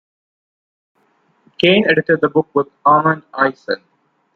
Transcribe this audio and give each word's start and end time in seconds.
Kane 1.59 1.85
edited 1.87 2.21
the 2.21 2.27
book 2.29 2.47
with 2.55 2.69
Armand 2.83 3.21
Eisen. 3.35 3.83